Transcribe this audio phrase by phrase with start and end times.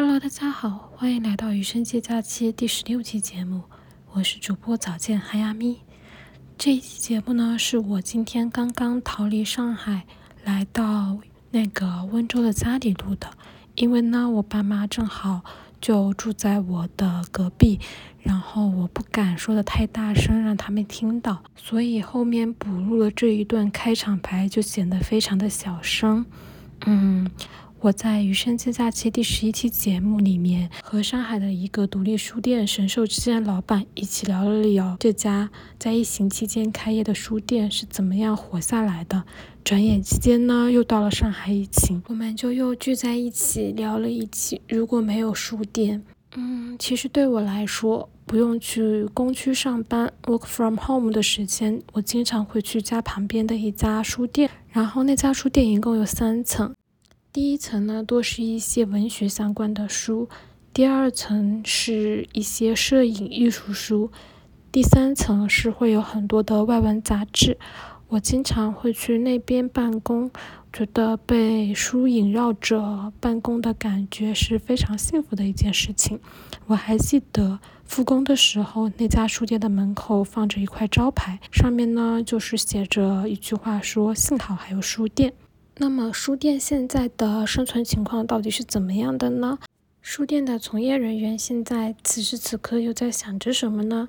[0.00, 3.64] Hello，大家好，欢迎来到余生节假期第十六期节目，
[4.12, 5.80] 我是主播早见哈亚咪。
[6.56, 10.06] 这一期节目呢，是我今天刚刚逃离上海，
[10.44, 11.18] 来到
[11.50, 13.28] 那个温州的家里录的。
[13.74, 15.40] 因为呢，我爸妈正好
[15.80, 17.80] 就住在我的隔壁，
[18.20, 26.24] 然后我不敢说的太大声，让他们听到，所以后面补录了这一段开场白，就显得非常的小声。
[26.86, 27.28] 嗯。
[27.80, 35.48] 我在《余生节假期》第十一期节目里面，和上海的一个独立书店神兽之间的老板一起聊了聊这家
[35.78, 39.22] 在疫情期间开业的书店是怎么样活下来的。
[39.62, 44.60] 转眼期间呢，又到了上海疫情，我们就又聚在一起聊了一起。
[44.68, 46.02] 如果没有书店，
[46.34, 54.50] 嗯，其实对我来说，不用去工区上班，work from home 的时间，我经常会去家旁边的一家书店。
[54.70, 56.74] 然后那家书店一共有三层。
[57.30, 60.28] 第一层呢，多是一些文学相关的书；
[60.72, 64.10] 第二层是一些摄影艺术书；
[64.72, 67.58] 第三层是会有很多的外文杂志。
[68.08, 70.30] 我经常会去那边办公，
[70.72, 76.18] 觉得被书萦绕着办公的感觉是非常幸福的一件事情。
[76.66, 85.34] 我还记得复工的时候，那家书店的门口放着一块招牌，上面呢就是写着一句话，说：“幸好还有书店。”
[85.80, 89.58] 那么书店现在的生存情况到底是怎么样的呢？
[90.02, 94.08] 书店的从业人员现在此时此刻又在想着什么呢？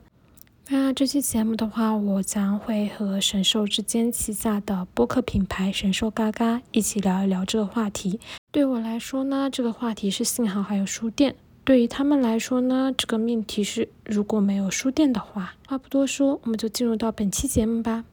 [0.70, 8.20] 那这期节目的话，我将会和神兽之间旗下的播客品牌神兽嘎嘎一起聊一聊这个话题。
[8.52, 11.34] 对我来说呢，这个话题是幸好还有书店；
[11.64, 15.54] 对于他们来说呢，这个命题是如果没有书店的话。
[15.68, 18.06] 话不多说，我们就进入到本期节目吧。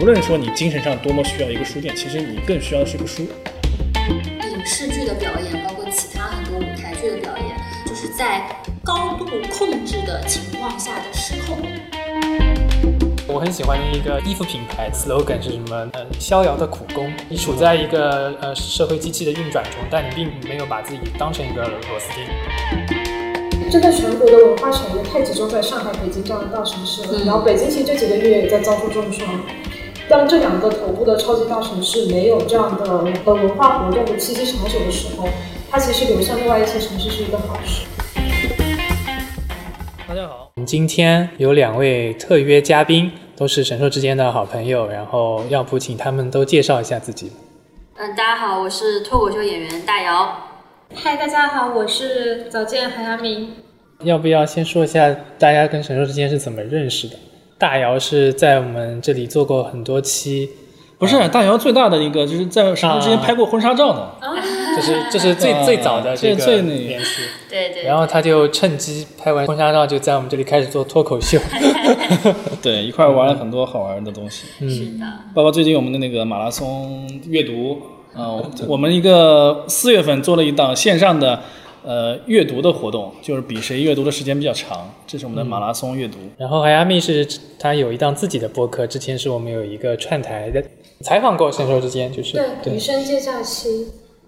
[0.00, 3.26] 无论说你精神上多么需要一个书店，其实你更需要的是一个书。
[4.44, 8.48] 影视剧的表演，包括其他很多舞台剧的表演，就是在
[8.84, 11.58] 高度控制的情况下的失控。
[13.26, 15.90] 我很喜欢一个衣服品牌，slogan 是什么？
[15.92, 17.12] 呃，逍遥的苦工。
[17.28, 22.24] 你处在一个呃社会机器的运转中，但你并没有把自己当成一个螺丝钉。
[23.68, 27.24] 这在全国的文化产业太集中在上海、北京这样的大城市了。
[27.26, 29.28] 然后北京其实这几个月也在遭受重创。
[30.08, 35.28] 当这两个头部的超级大城市没有这样的呃文化活动的气息长久的时候，
[35.70, 37.86] 它其实流向另外一些城市是一个好事。
[40.08, 47.30] 大家好，我们今天有两位特约嘉宾，都是神兽之间的好朋友，然后要不请他们都介绍一下自己。
[47.98, 50.34] 嗯，大家好，我是脱口秀演员大姚。
[50.94, 53.56] 嗨，大家好，我是早见韩阳明。
[54.04, 57.16] 要不要先说一下大家跟神兽之间是怎么认识的？
[57.58, 60.48] 大姚是在我们这里做过很多期，
[60.96, 64.14] 不是大姚最大的一个，就是在什么之前拍过婚纱照的，
[64.76, 67.82] 这是这是最最早的这个联系，对对。
[67.82, 71.36] 然后他就趁机拍完婚纱照，就在我们这里开始做脱口秀，
[72.62, 74.46] 对，一块玩了很多好玩的东西。
[74.60, 75.04] 是的，
[75.34, 77.80] 包括最近我们的那个马拉松阅读，
[78.14, 78.38] 啊，
[78.68, 81.40] 我们一个四月份做了一档线上的。
[81.88, 86.18] 呃，阅读的活动就是比谁阅读的时间比较长，这是我们的马拉松阅读。
[86.36, 87.26] 然后海亚密是
[87.58, 90.62] 他有一档自己的播客，之前是我们有一个串台的
[91.00, 93.86] 采访过，神兽之间就是对余生节假期。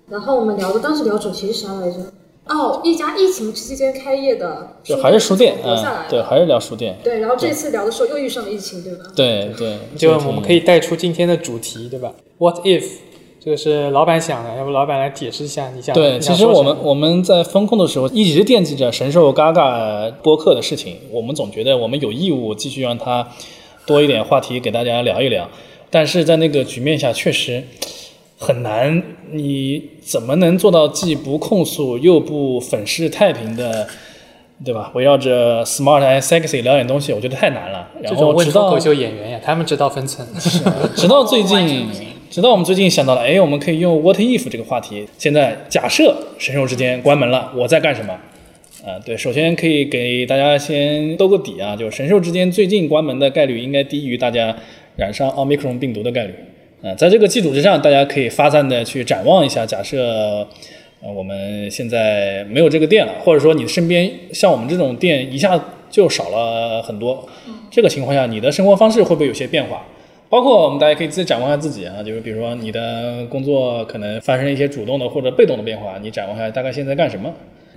[0.09, 1.99] 然后我们聊的当时聊主题是啥来着？
[2.47, 6.97] 哦，一家疫情期间开业的，就还是书店活下来对，还是聊书店。
[7.05, 9.05] 对，然后这次聊的时候又遇上了疫情，对吧？
[9.15, 12.87] 对对，就我们可以带出今天的主题，对吧？What if？
[13.43, 15.71] 这个是老板想的，要不老板来解释一下？
[15.75, 23.27] 你想对，其实我们我们在风控的时候一直惦记着神兽嘎嘎播客的事情，我们总觉得我们有义务继续让他
[23.87, 25.49] 多一点话题给大家聊一聊。
[25.89, 27.65] 但是在那个局面下，确实
[28.39, 29.03] 很难。
[29.33, 33.89] 你怎么能做到既不控诉又不粉饰太平的，
[34.63, 34.91] 对吧？
[34.95, 37.89] 围绕着 smart and sexy 聊点东西，我觉得太难了。
[38.03, 40.29] 然后直到脱口秀演员呀，他们知道分寸。
[40.95, 41.89] 直到最近。
[42.31, 45.05] 直到我们最近想到了，哎，我们可以用 What if 这个话题。
[45.19, 48.13] 现在假设神兽之间关门了，我在干什么？
[48.87, 54.57] 啊，对，首先可以给大家先兜个底啊，就是神兽之间最近关门的概率应该低于大家
[54.95, 56.35] 染上奥密克戎病毒的概率。
[56.85, 60.47] 啊，在这个基础之上，大家可以发散的去展望一下，假设
[61.03, 65.61] 呃我们现在没有这个店了，或者说你身边像我们这种店一下
[65.91, 67.29] 就少了很多，
[67.73, 69.85] 这个情况下，你的生活方式会不会有些变化？
[70.31, 77.35] 包括我们大家可以自己展望一下自己啊，就是比如说你的工作可能发生一些主动的或者被动的变化，你展望一下大概现在干什么？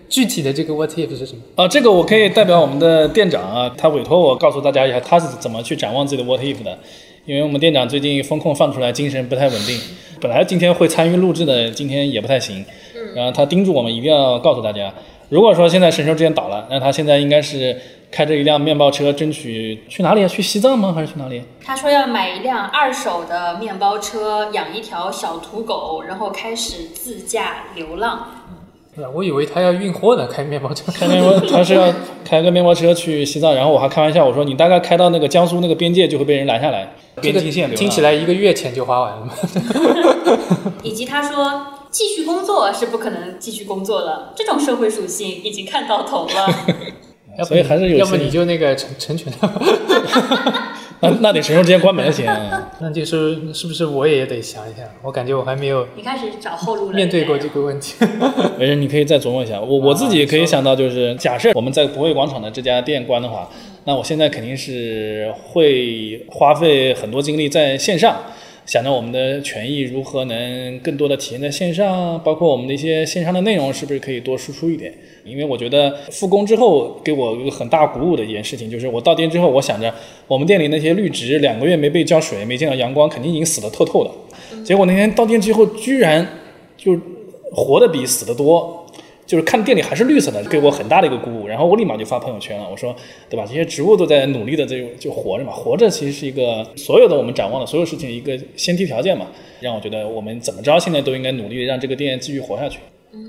[0.07, 1.41] 具体的这个 what if 是什么？
[1.55, 6.77] 啊，这个我可以代表我们的店长啊，他委托我告诉大家一下他是怎么去展望自己的 what if 的，
[7.25, 9.75] 因为我们店长最近风控放出来，精神不太稳定，
[10.21, 12.63] 本来今天会参与录制的，今天也不太行，
[13.15, 14.93] 然后他叮嘱我们一定要告诉大家，
[15.29, 17.75] 如果说现在神兽之间倒了，那他现在应该是
[18.13, 20.27] 开着一辆面包车，争取去哪里啊？
[20.27, 20.93] 去西藏吗？
[20.93, 21.41] 还是去哪里？
[21.65, 28.27] 他说要买一辆二手的面包车，养一条小土狗，然后开始自驾流浪。
[28.95, 30.91] 对我以为他要运货呢，开面包车。
[30.91, 31.91] 开面包， 他是要
[32.23, 39.33] 开个面包车去西藏，然后我还开玩笑，我说你大概开到那个江苏那个边界就会被人拦下来，边境线流浪听起来一个月钱就花完了嘛。
[40.83, 46.47] 以及他说继续工作是不可能继续工作了，这种社会属性已经看到头了。
[47.37, 49.49] 要不所以还是有要么你就那个成成全他。
[51.01, 52.25] 那那得神兽之间关门了先。
[52.79, 54.85] 那就是是不是我也得想一想？
[55.01, 56.95] 我感觉我还没有你开始找后路了。
[56.95, 57.95] 面对过这个问题。
[58.57, 59.59] 没事，你可以再琢磨一下。
[59.59, 63.49] 我我自己可以想到，就是假设我们在博汇广场的这家店关的话，
[63.83, 68.15] 那我现在肯定是会花费很多精力在线上，
[68.65, 74.93] 想着我们的权益如何能更多的体现在线上，包括我们的一些线上的内容是不是可以多输出一点。
[75.25, 79.93] 因为我觉得复工之后给我一个很大鼓舞的一件事情，就是我到店之后，我想着
[80.27, 84.63] 我们店里那些绿植两个月没被浇水、没见到阳光，肯定已经死得透透的。
[84.63, 86.27] 结果那天到店之后，居然
[86.77, 86.97] 就
[87.51, 88.85] 活的比死的多，
[89.25, 91.47] 就是看店里还是绿色的，给我很大的一个鼓舞。
[91.47, 92.95] 然后我立马就发朋友圈了，我说，
[93.29, 93.45] 对吧？
[93.47, 99.27] 这些植物都在努力的这种就活着嘛，活着其实是一个所有的我们展望的所有事情的一个先提条件嘛，
[99.61, 102.79] 让我觉得我们怎么着现在都应该努力让这个店继续活下去。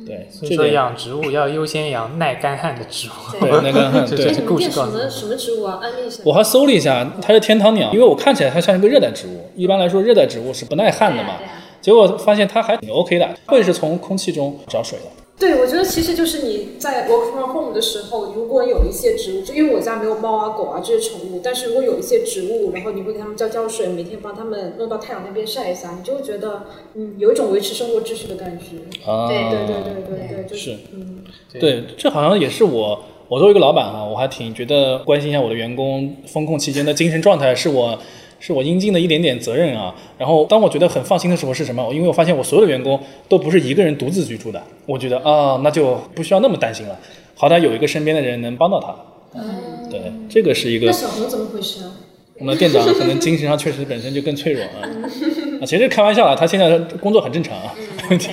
[0.06, 3.12] 对，所以说养植物要优先养耐干旱的植物。
[3.38, 4.40] 对耐干旱对这这。
[4.40, 5.78] 你故事告诉们店什么什么植物啊？
[5.82, 6.22] 安利一下。
[6.24, 9.48] 我还搜了一下，它是天堂鸟，因为我看起来它像一个热带植物。
[9.54, 11.34] 一般来说，热带植物是不耐旱的嘛。
[11.80, 15.23] 结果发现它还挺 OK 的，会是从空气中找水的。
[15.36, 26.62] 对，我觉得其实就是你在 work from home 的时候，如果有一些植物，就因为我家没有猫啊、狗啊这些宠物，但是如果有一些植物，然后你会给它们浇浇水，每天帮它们弄到太阳那边晒一下，你就会觉得，
[26.94, 29.10] 嗯，有一种维持生活秩序的感觉。
[29.10, 31.24] 啊，对对对对对对，就是嗯，
[31.58, 37.98] 对，这好像也是我，我作为一个老板啊，我还挺觉得关心一下我的员工风控期间的精神状态，是我
[38.44, 39.94] 是我应尽的一点点责任啊。
[40.18, 41.90] 然后当我觉得很放心的时候是什么？
[41.94, 46.98] 因为我发现我所有的员工都不是一个人独自居住的，我觉得啊，那就不需要那么担心了，
[47.34, 48.94] 好歹有一个身边的人能帮到他。
[49.34, 51.90] 嗯，对，这个是一个那小红怎么回事啊？
[52.38, 54.82] 我们的店长可能精神上确实本身就更脆弱啊。
[55.62, 57.74] 啊，其实开玩笑啊，他现在工作很正常啊，
[58.06, 58.30] OK OK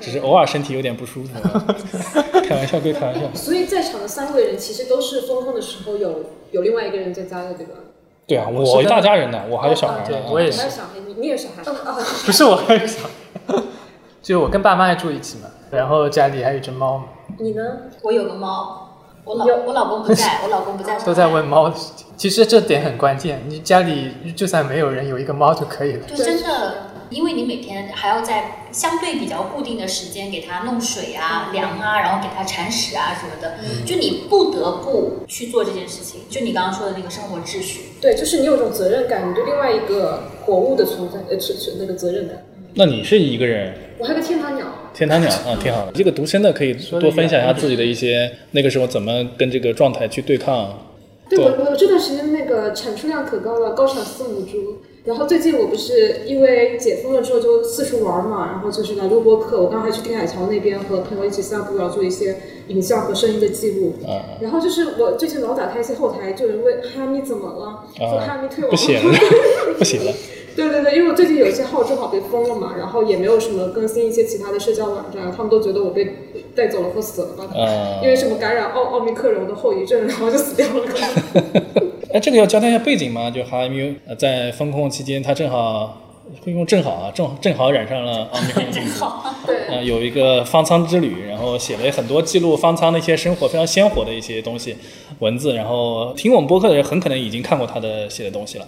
[0.00, 1.66] 只是偶尔身体有点不舒服啊。
[2.46, 3.22] 开玩笑归开玩笑。
[3.34, 7.74] 所以在场的三位人其实都是风控的时候有有另外一个人在家的，对吧？
[8.26, 10.02] 对啊，我我一大家人呢，我还有小孩呢。
[10.02, 11.62] 啊对我也是你还有小孩，你你也有小孩？
[12.24, 13.00] 不是我还有小
[13.46, 13.54] 孩，
[14.20, 17.04] 就我跟爸妈还住一起嘛，然后家里还有一只猫嘛，
[17.38, 17.62] 你呢？
[18.02, 18.88] 我有个猫，
[19.24, 22.06] 我老我老公不在，我老公不在， 都在问猫的事情。
[22.16, 26.06] 其实这点很关键，你家里就算没有人，有一个猫就可以了。
[26.06, 26.72] 就真的，
[27.10, 36.22] 因为你每天还要在相对比较固定的时间给它弄水啊、粮啊，然后给它铲屎啊什么的，就你不得不去做这件事情。
[36.28, 42.44] 就你刚刚说的那个生活秩序，对，就是你有种责任感，你对另外一个活物的存在，呃，存存那个责任感。
[42.74, 45.92] 那你是一个人，我还有个天堂鸟，天堂鸟啊，挺好的。
[45.94, 50.78] 这个独身的可以多分享一下自己的一些那个时候怎么跟这个状态去对抗。
[51.28, 54.82] 对我我这段时间那个产出量可高了，高产四母猪。
[55.06, 59.62] 然后最近我不是因为解封了之后就四处玩嘛，然后就是来录播课。
[59.62, 62.36] 我刚刚还去定海桥那边和朋友一起散步，然后做一些
[62.68, 63.94] 影像和声音的记录。
[64.06, 69.12] 啊然后就是我最近老打开一些后台，就有人问哈密怎么了，说哈密退网不写了，
[69.78, 70.12] 不写了。
[70.56, 76.14] 对对对，因为我最近有一些号正好被封了嘛，然后也没有什么更新一些其他的社交网站，他们都觉得我被
[76.54, 80.82] 带走了或死了吧，啊因为什么感染奥奥密克戎的后遗症，然后就死掉了。
[82.10, 83.30] 哎， 这个要交代一下背景吗？
[83.30, 83.68] 就哈
[84.06, 86.05] 呃在封控期间，他正好
[86.44, 89.04] 会用正好啊，正正好染上了奥密克戎病毒。
[89.46, 94.76] 对，呃，有一个方舱之旅，然后写了很多记录方舱的一些生活非常鲜活的一些东西
[95.20, 98.66] 文字，然后听我们播客的人很可能已经看过他的写的东西了。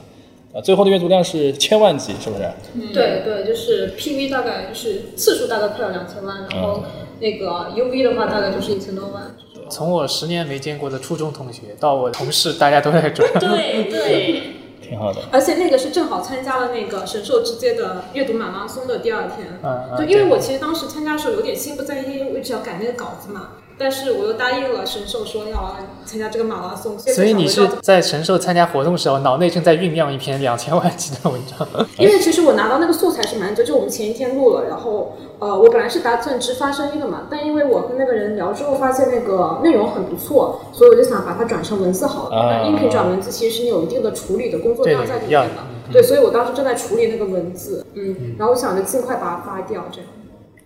[0.54, 2.92] 啊，最后的阅读量是千万级，是不是？
[2.94, 6.82] 对对，就是 PV 大概就是次数大概快要两千万，然后
[7.20, 9.34] 那个 UV 的话大概就是一千多万。
[9.68, 13.30] 从我十年没见过的初中同学到我同事，大家都在转。
[13.38, 14.42] 对对，
[14.88, 15.20] 挺好的。
[15.30, 31.66] 而且那个是正好参加了那个神兽之街的阅读马拉松的第二天，嗯嗯对，因为我其实当时参加的时候有点心不在焉，因为我只要赶那个稿子嘛，但是我又答应了神兽说要参加这个马拉松，所以你是在神兽参加活动的时候，脑内正在酝酿一篇两千万字的文章。
[31.96, 42.36] 因为其实我拿到那个素材是蛮久，就我们前一天录了，然后呃，我本来是打算只发声音的嘛，但因为我跟那个人聊之后发现那个内容很不错，所以我就想把它转成文字好了。
[42.36, 50.10] 啊音频转文字其实是你有一定的处理的工作量在里面的，对，所以我当时正在处理那个文字，嗯，然后我想着尽快把它发掉，这样。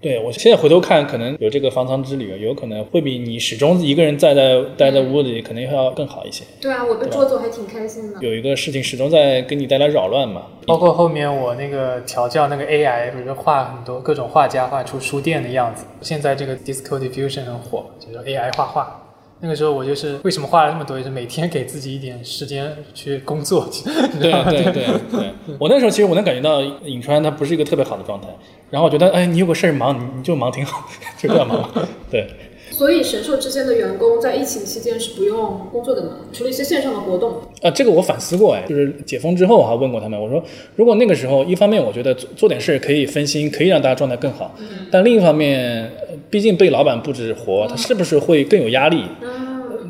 [0.03, 6.43] 对我现在回头看，可能有这个方舱之旅，有可能会比你始终一个人在在待在屋里，可能要更好一些。
[6.61, 8.19] 对啊，我被捉走还挺开心的。
[8.21, 10.43] 有一个事情始终在给你带来扰乱嘛。
[10.67, 15.85] 包括后面我那个调教那个 AI，比如说画很多各种画家画出书店的样子。
[16.01, 19.02] 现在这个 Disco Diffusion 很火，就是 AI 画画。
[19.43, 23.69] 那个时候我就是为什么花了那么多，就是每天给自己一点时间去工作。
[24.21, 28.29] 对对对对，我那时候其实我能感觉到尹川他不是一个特别好的状态，
[28.71, 31.69] 然后我觉得哎，你有个事儿忙，你你就忙挺好， 就这样忙。
[32.09, 32.29] 对。
[32.73, 36.17] 所以神兽之间的员工在疫情期间是不用工作的嘛？
[36.33, 37.35] 除了一些线上的活动。
[37.61, 40.43] 啊，这个我反思过哎，就是解封之后我还问过他们，我说
[40.75, 44.55] 如果那个时候一方面我觉得做做点事可以分心，可以让大家状态更好，
[44.91, 45.91] 但另一方面，
[46.31, 49.05] 毕竟被老板布置活，他是不是会更有压力？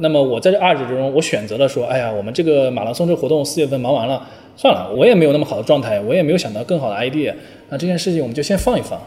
[0.01, 7.33] 那么我在这二者之中，我选择了说，哎呀，我们这个马拉松这个活动四月份忙完了，算了，我也没有那么好的状态，我也没有想到更好的 idea，
[7.69, 9.01] 那这件事情我们就先放一放。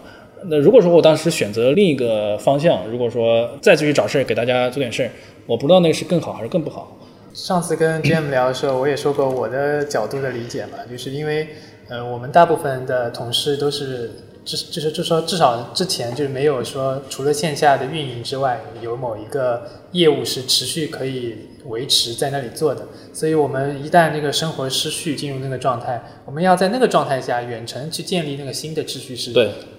[0.49, 5.11] 那如果说我当时选择另一个方向，如果说再继续找事儿给大家做点事儿，
[5.45, 6.97] 我不知道那个是更好还是更不好。
[7.33, 11.47] 上次跟 Jam 聊的时候，我也说过我的角度的理解嘛，就是因为，
[11.89, 14.11] 呃，我们大部分的同事都是。
[14.45, 21.35] 至就是就说至少之前就是没有说除了线下的运营之外，有某一个业务是持续可以
[21.65, 22.87] 维持在那里做的。
[23.11, 29.31] 所以我们一旦那个生活失序进入那个状态，我们要在那个状态下远程去建立那个新的秩序是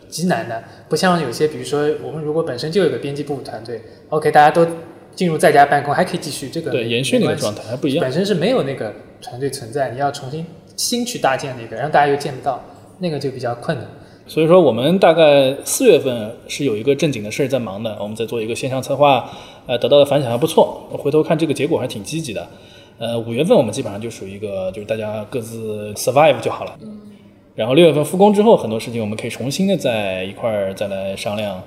[0.08, 0.62] 极难的。
[0.88, 4.66] 不像有些比如说我们如果本身就有个编辑部团队，OK 大家都
[5.14, 8.02] 进入在家办公还可以继续这个对延续那个状态还不一样。
[8.02, 10.44] 本身是没有那个团队存在，你要重新
[10.76, 12.62] 新去搭建那个，然后大家又见不到，
[12.98, 13.86] 那个就比较困难。
[14.28, 19.30] 所以说，我们大概四月份是有一个正经的事儿在忙的，我们在做一个线上策划，
[19.66, 20.86] 呃，得到的反响还不错。
[20.90, 22.46] 回头看这个结果还挺积极的。
[22.98, 26.76] 呃，五月份我们基本上就属于一个，就是大家各自 survive 就好了。
[26.82, 27.00] 嗯。
[27.56, 31.60] 然后六月份复工之后，很多事情我们可以重新的在一块儿再来商量，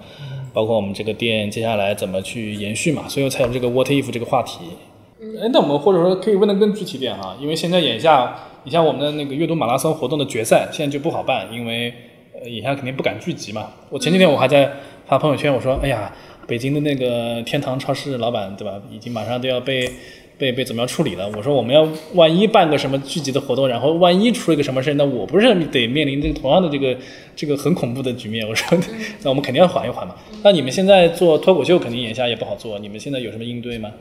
[0.54, 4.60] 包括我们这个店接下来怎么去延续嘛，所以才有这个 what if 这个话题。
[5.42, 11.94] 哎，那我们或者说可以问的更具体点啊，因为现在眼下，你像我们的那个阅读马拉松活动的决赛，现在就不好办，因为。
[12.42, 13.68] 呃，眼下肯定不敢聚集嘛。
[13.90, 14.72] 我前几天我还在
[15.06, 16.10] 发朋友圈，我说，哎呀，
[16.48, 18.82] 北京的那个天堂超市老板，对吧？
[18.90, 19.92] 已经马上都要被
[20.40, 21.30] 被被怎么样处理了。
[21.36, 26.98] 我说，我们要万一办个什么聚集的活动，然后万一出了个什么事那我不是得面临这个同样的这个
[27.36, 28.48] 这个很恐怖的局面。
[28.48, 28.80] 我说，
[29.22, 30.16] 那我们肯定要缓一缓嘛。
[30.42, 32.80] 那你们现在做脱口秀，肯定眼下也不好做。
[32.80, 33.92] 你们现在有什么应对吗？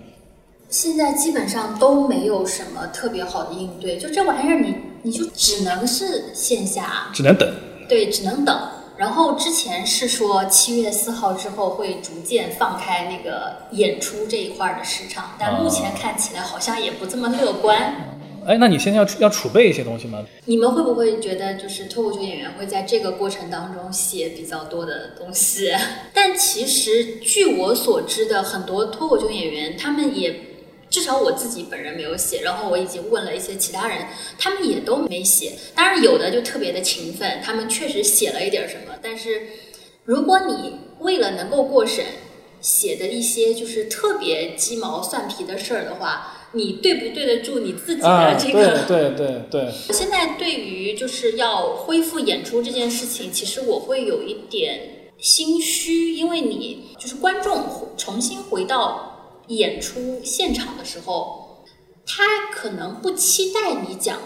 [0.70, 7.48] 现在基本上都没有什么特别好的应对，就这玩意儿，你你就只能是线下，只能等。
[7.88, 8.54] 对，只能等。
[8.98, 17.94] 然后之前是说七月四号之后会逐渐放开那个演出这一块的市场，但目前看起来好像也不这么乐观。
[18.44, 20.24] 哎，那你现在要要储备一些东西吗？
[20.46, 25.70] 你们会不会觉得就是脱口秀演员会在这个过程当中写比较多的东西？
[26.12, 30.40] 但其实据我所知的很多脱口秀演员，他们也。
[30.90, 34.06] 至少我自己本人没有写，然后我已经问了一些其他人，
[34.38, 35.52] 他们也都没写。
[35.74, 38.94] 当然有的就特别的勤奋，他们确实写了一点什么。
[39.02, 39.42] 但是
[40.04, 42.04] 如果你为了能够过审，
[42.60, 48.84] 写的一些就是特别鸡毛蒜皮的事儿的话，你对不对得住你自己的这个？
[48.88, 49.72] 对对对 对。
[49.92, 57.64] 现在对于就是要恢复演出这件事情，其实我会有一点心虚，因为你就是观众
[57.96, 59.17] 重新回到。
[59.48, 61.64] 演出现场的时候，
[62.06, 64.16] 他可能不期待你讲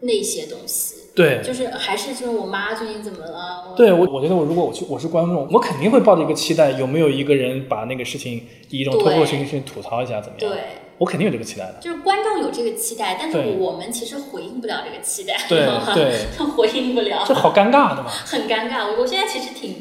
[0.00, 0.94] 那些东西。
[1.14, 3.74] 对，就是还是就是我妈最近怎么了？
[3.76, 8.34] 对我，我觉得我如果我去我是观众，我肯定会抱着一个期待，有没有一个人把那个事情
[8.70, 10.48] 以一种脱口秀形式吐槽一下，怎么样？
[10.48, 10.60] 对，
[10.98, 11.78] 我肯定有这个期待的。
[11.80, 15.36] 就是观众有这个期待，但是我们其实回应不了这个期待。
[15.48, 18.10] 对对， 回应不了，这好尴尬，对吧？
[18.24, 19.74] 很尴尬，我我现在其实挺。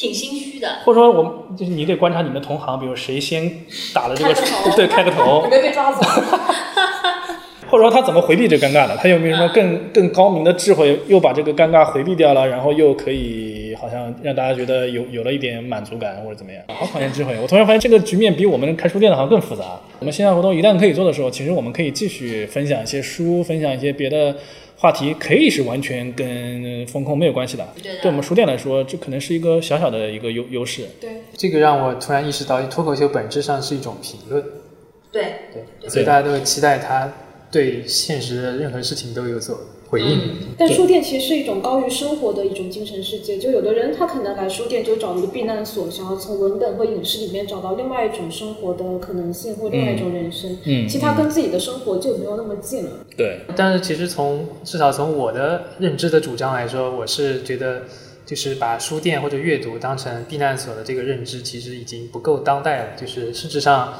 [0.00, 4.34] 挺心虚的，或者说，我们就是你得观察你们的同行，比如谁先打了这个
[4.74, 6.00] 对开个头， 没被抓走。
[7.70, 8.96] 或者说他怎么回避这尴尬的？
[8.96, 16.62] 他有没有什么更更高明的智慧，又把这个尴尬回避掉了，然后又可以好像让大家觉得有有了一点满足感或者怎么样？
[16.68, 17.34] 好考验智慧。
[17.40, 19.80] 我突然发现这个局面比我们开书店的好像更复杂。
[20.00, 24.34] 我们线下活动一旦可以做的时候，其实我们可以继续分享一些书，分享一些别的。
[24.76, 27.68] 话题可以是完全跟风控没有关系的，
[28.00, 30.86] 对我们书店来说，这可能是一个小小的一个优优势。
[30.98, 34.42] 对，这个让我突然意识到，脱口秀本质上是一种评论。
[35.12, 35.22] 对
[35.52, 37.12] 对，所以大家都会期待他
[37.50, 39.58] 对现实的任何事情都有所。
[39.90, 40.20] 回应，
[40.56, 43.38] 但书店其实是一种高于生活的一种精神世界。
[43.38, 50.56] 就有的人他可能来书店就找一个避难所，想要从文本和影视里面找到另外一种生活的可能性或另外一种人生。
[50.64, 53.04] 嗯，其实他跟自己的生活就没有那么近了。
[53.16, 57.82] 对，但是其实从至少从我的认知的主张来说，我是觉得。
[58.26, 62.90] 就是把书店或者阅读当成避难所的这个认知，其实已经不够当代了。
[62.96, 63.92] 就是事实上，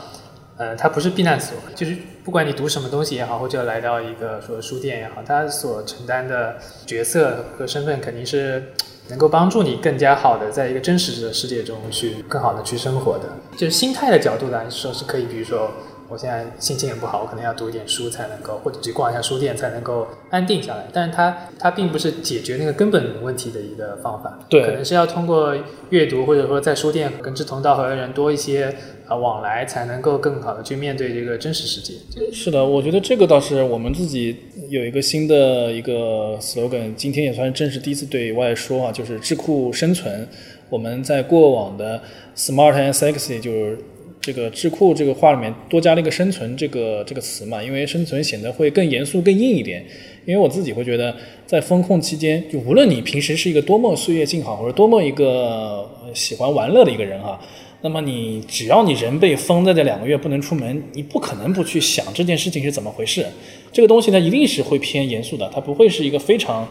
[0.60, 8.62] 呃，它不是避难所，就是不管你读什么东西也好，或者来到一个说书店也好，它所承担的角色和身份肯定是
[9.08, 13.24] 能够帮助你更加好的在一个真实的世界中去更好的去生活的。
[13.56, 15.70] 就是心态的角度来说是可以，比如说。
[16.12, 20.88] 我现在心情也不好，我可能要读一点书才能够，或者去逛一下书店才能够安定下来。
[20.92, 25.54] 但是它它并不是解决那个根本问题的一个方法，对可能是要通过
[25.90, 28.74] 阅读或者说在书店跟志同道合的人多一些
[29.10, 31.94] 啊往来，才能够更好的去面对这个真实世界。
[32.32, 34.36] 是的，我觉得这个倒是我们自己
[34.68, 40.28] 有一个新的一个 slogan，今天也算是正式第一次对外说啊，就是智库生存。
[40.68, 42.00] 我们在过往的
[42.36, 43.76] smart and sexy 就是
[44.20, 49.84] 这个智库这个话里面多加了一个生存这个这个词嘛，因为生存显得会更严肃、更硬一点。
[50.24, 51.12] 因为我自己会觉得，
[51.46, 57.40] 在风控期间，就无论你平时是一个多么岁月静好，或者多么一个喜欢玩乐的一个人哈，
[57.82, 63.26] 那么你只要你人被封在这两个月不能出门，你不可能不去想这件事情是怎么回事。
[63.72, 66.68] 这个东西它一定是会偏严肃的，它不会是一个非常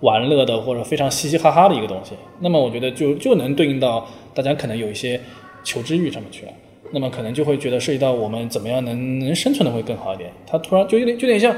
[0.00, 2.12] 玩乐的或者非常嘻嘻哈哈的一个东西。
[2.40, 5.20] 那么我觉得就就能对应到大家可能有一些
[5.62, 6.52] 求知欲上面去了。
[6.92, 10.30] 那么可能就会觉得涉及到我们怎么样能能生存的会更好一点。
[10.46, 11.54] 它突然就有点就有点像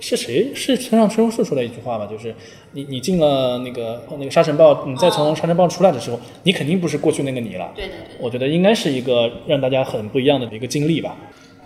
[0.00, 2.34] 是谁是村上春树说的一句话吧，就是
[2.72, 7.72] 你你进了那个那个沙尘暴，你再从沙尘暴出来的时候，你肯定不是过去那个你了。
[7.74, 11.16] 对对对，我觉得应该是一个让大家很不一样的一个经历吧。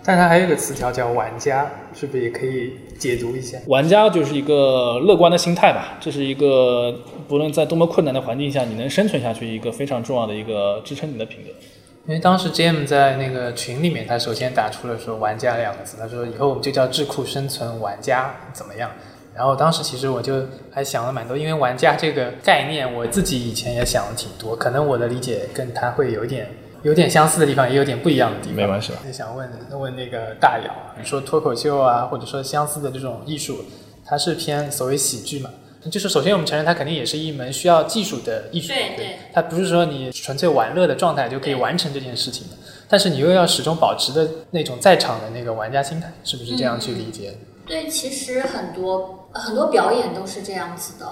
[0.01, 3.57] 但它还有一个词条叫玩家，是不是也可以解读一下？
[3.67, 11.49] 玩家就是一个乐观的心态吧，这是一个不论在多么困难的环境下，你能生存下去一个非常重要的一个支撑你的品格。
[12.09, 18.89] 因为当时 JM 在那个群里面，他首先打出了说“玩家”两个字，他说以后我们就叫智库生存玩家怎么样？
[19.35, 26.49] 然后当时其实我就还想了蛮多，因为玩家这个概念，我自己以前也想了挺多，可能我的理解跟他会有点
[26.81, 28.55] 有点相似的地方，也有点不一样的地方。
[28.55, 29.47] 没关系就想问
[29.79, 33.63] 问那个大姚，你说脱口秀啊，或者说相似的这种艺术，
[34.03, 35.51] 它是偏所谓喜剧嘛？
[35.89, 42.53] 就是首先我们承认它肯定也是一门需要技术的艺术，对对它不是说你纯粹玩乐的状态就可以完成这件事情的，
[42.89, 47.33] 但是你又要始终保持的那种在场的那个玩家心态，是不是这样去理解？
[47.65, 51.05] 对，其实很多很多表演都是这样子的，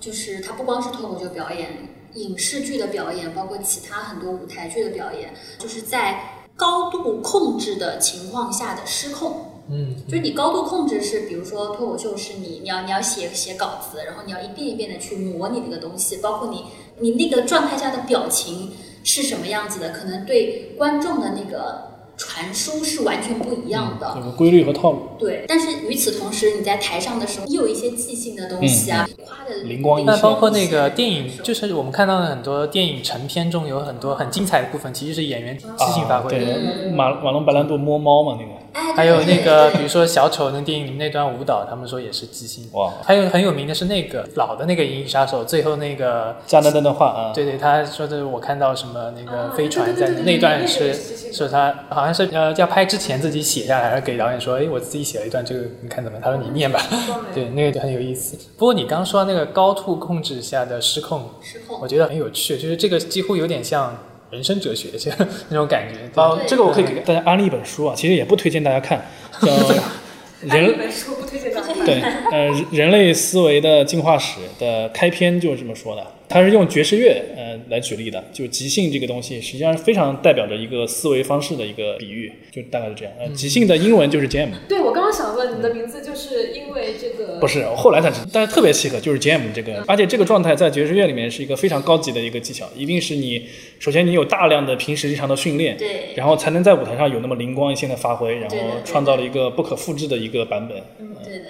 [0.00, 1.70] 就是它不光是脱口秀表演，
[2.14, 9.53] 影视剧的表演，包括其他很多舞台剧的表演，就是在高度控制的情况下的失控。
[9.70, 16.64] 嗯，就是你高度控制是，比如说脱口秀是你你要你要写写稿子，然后你要一遍一遍的去模拟那个东西，包括你
[17.00, 18.72] 你那个状态下的表情
[19.02, 24.14] 是什么样子的，可能对观众的那个传输是完全不一样的。
[24.16, 30.14] 有个规律和套路，对，但是与此同时，你在台上的时候，也有一些即兴的东西啊，夸的灵光一现。
[30.14, 36.44] 那包括那个电影，就是我们看到的很多电影成片中有很多很精彩的部分，其实是演员即兴发啊挥的。
[36.44, 38.52] 对，马马龙白兰度摸猫嘛那个，
[38.96, 42.68] 还有那个，比如说小丑那电影里面那段舞蹈，他们说也是即兴。
[42.72, 56.18] 哇，还有很有名的是那个老的那个《银翼杀手》，最后那个加丹丹的话啊，对对，他说的我看到什么那个啊飞船在那段是是他好像是呃要拍之前自己写下来，然后给导演说，哎，我自己写了一段这个，你看怎么？
[56.22, 56.80] 他说你念吧。
[57.34, 58.36] 对，那个就很有意思。
[58.58, 61.88] 不过你刚刚说那个高度控制下的失控，失控我。
[61.94, 63.96] 觉得很有趣，就是这个几乎有点像
[64.34, 65.10] 人生哲学，就
[65.48, 66.20] 那种感觉。
[66.20, 69.06] 啊，对这个我可以给大家安利一本书啊，其实也不推荐大家看，
[69.40, 69.46] 叫
[70.42, 71.86] 人人本书不推荐大家看。
[71.86, 83.12] 对呃人人类思维的进化史的开篇就是这么说的，它是用爵士乐呃来举例的，就即兴这个东西实际上非常代表着一个思维方式的一个比喻，就大概是这样。
[83.18, 93.46] 呃，即兴的英文就是 jam，对，我刚刚想问你的名字，就是因为这个不是，我后来才知道，但是特别契合，就是 jam 这个，而且这个状态在爵士乐里面是一个非常高级的一个技巧，一定是你
[93.78, 100.78] 首先你有大量的平时日常的训练，对，然后才能在舞台上有那么灵光一现的发挥，然后创造了一个不可复制的一个版本。
[100.98, 101.44] 嗯对的，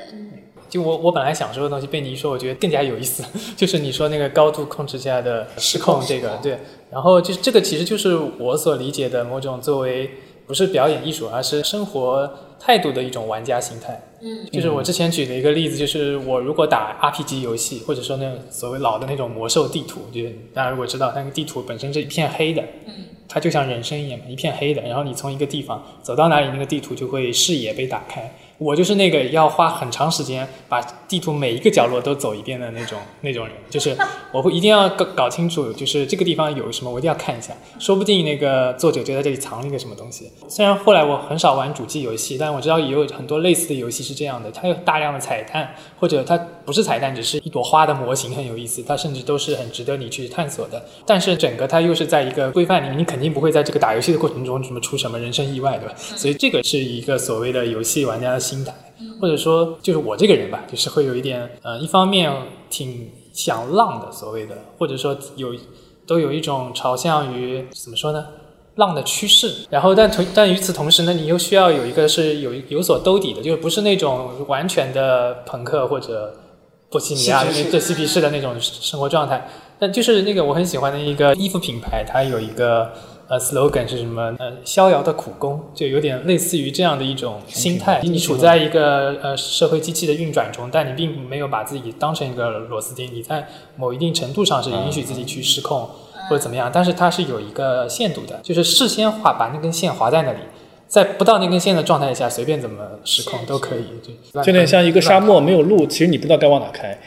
[0.74, 3.22] 就我我本来想说的东西被你一说，我觉得更加有意思，
[3.56, 6.58] 就是你说那个高度控制下的失控这个，对，
[6.90, 10.10] 然后就是这个其实就是我所理解的某种作为
[10.48, 14.02] 不是表演艺术，而是生活态度的一种玩家心态。
[14.20, 22.94] 嗯，就是我之前举的一个例子，就是我如果打 RPG 游戏，或者说那种所谓老的那种魔兽地图，就是大家如果知道那个地图本身是一片黑的，嗯，
[23.28, 33.96] 它就像人生一样嘛，一片黑的，然后你从一个地方走到哪里，那个地图就会视野被打开，我就是那个要花很长时间把地图每一个角落都走一遍的那种 那种人，就是
[34.32, 40.30] 我会一定要搞搞清楚，就是这个地方有什么，我一定要看一下，说不定那个作者就在这里藏了一个什么东西。
[40.48, 50.82] 虽然后来我很少玩主机游戏，但我知道也有很多类似的游戏是这样的，它有大量的彩蛋，或者它不是彩蛋，只是一朵花的模型很有意思，它甚至都是很值得你去探索的。
[51.06, 55.94] 但是整个它又是在一个规范里面，你肯定不会在这个打游戏的过程中什么出什么人生意外，对吧？
[55.96, 58.72] 所以这个是一个所谓的游戏玩家心态，
[59.20, 62.30] 或者说就是我这个人吧，就是会有一点呃，一方面
[62.68, 65.54] 挺想浪的，所谓的，或者说有
[66.06, 68.26] 都有一种朝向于怎么说呢？
[68.76, 76.34] 浪的趋势，然后但同但与此同时呢，你又需要有一个是有有所兜底的，就是不是那种完全的朋克或者
[76.90, 79.48] 波西米亚对嬉皮士的那种生活状态。
[79.78, 82.90] 但就是那个我很喜欢的一个衣服品牌，它有一个
[83.28, 84.34] 呃 slogan 是什么？
[84.38, 88.00] 呃，逍遥的苦工，就有点类似于这样的一种心态。
[88.02, 95.88] 你处在一个呃社会机器的运转中，但你并没有把自己当成一个螺丝钉，你在某一定程度上是允许自己去失控。
[96.26, 100.38] 或者怎么样，但是它是有一个限度的，就是事先划把那根线划在那里，
[100.88, 106.98] 在不到那根线的状态下，随便怎么失控都可以，就就有点像一个沙漠没有路，其实你不知道该往哪开。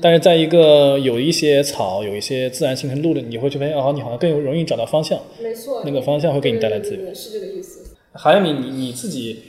[0.00, 5.18] 但是在一个有一些草、有一些自然形成路的，你会去发现哦，你好像更容易找到方向。
[5.40, 7.94] 没错，那个方向会给你带来资源，是这个意思。
[8.12, 9.42] 还有你，你你自己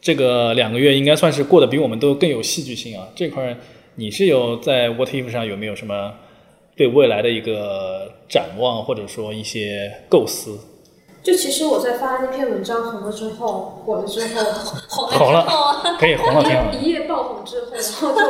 [0.00, 3.08] 这个两个月应该算是过得比我们都更有戏剧性啊。
[3.14, 3.56] 这块
[3.96, 6.14] 你是有在 What If 上有没有什么？
[6.76, 10.58] 对未来的一个展望，或者说一些构思。
[11.22, 15.46] 就其实我在发那篇文章红了之后，火了之后，红了，
[16.00, 16.72] 可以红了， 挺好。
[16.72, 18.20] 一夜爆红之后，然后就